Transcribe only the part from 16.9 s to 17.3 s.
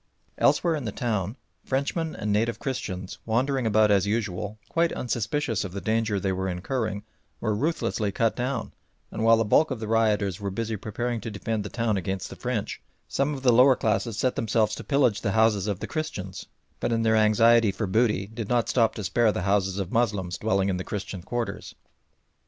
in their